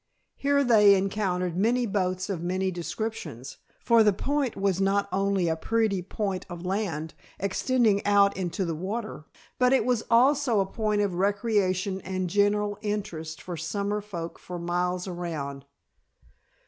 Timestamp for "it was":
9.73-10.01